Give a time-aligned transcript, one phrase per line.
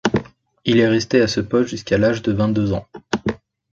[0.65, 2.87] Il est resté à ce poste jusqu'à l'âge de vingt-deux ans.